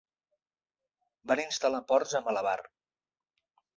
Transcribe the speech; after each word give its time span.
Van 1.31 1.43
instal·lar 1.43 1.83
ports 1.93 2.17
a 2.21 2.25
Malabar. 2.31 2.59